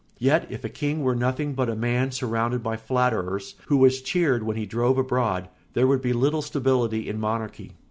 Yet 0.17 0.47
if 0.49 0.63
a 0.63 0.69
king 0.69 1.03
were 1.03 1.13
nothing 1.15 1.53
but 1.53 1.69
a 1.69 1.75
man 1.75 2.11
surrounded 2.11 2.63
by 2.63 2.75
flatterers, 2.75 3.53
who 3.67 3.77
was 3.77 4.01
cheered 4.01 4.41
when 4.41 4.57
he 4.57 4.65
drove 4.65 4.97
abroad, 4.97 5.47
there 5.73 5.85
would 5.85 6.01
be 6.01 6.11
little 6.11 6.41
stability 6.41 7.07
in 7.07 7.19
monarchy. 7.19 7.73